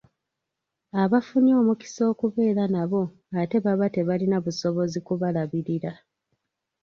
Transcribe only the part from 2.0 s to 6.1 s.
okubeera nabo ate baba tebalina busobozi kubalabirira.